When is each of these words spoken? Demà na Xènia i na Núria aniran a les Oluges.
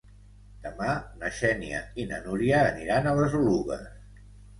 Demà 0.61 0.93
na 1.19 1.29
Xènia 1.39 1.81
i 2.03 2.05
na 2.13 2.19
Núria 2.23 2.63
aniran 2.71 3.11
a 3.11 3.13
les 3.21 3.37
Oluges. 3.41 3.85